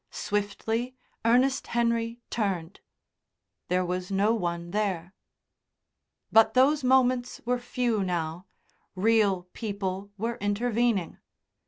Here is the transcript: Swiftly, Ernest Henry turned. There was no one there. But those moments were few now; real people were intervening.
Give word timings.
Swiftly, 0.09 0.95
Ernest 1.23 1.67
Henry 1.67 2.19
turned. 2.31 2.79
There 3.67 3.85
was 3.85 4.09
no 4.11 4.33
one 4.33 4.71
there. 4.71 5.13
But 6.31 6.55
those 6.55 6.83
moments 6.83 7.39
were 7.45 7.59
few 7.59 8.03
now; 8.03 8.47
real 8.95 9.43
people 9.53 10.09
were 10.17 10.37
intervening. 10.37 11.19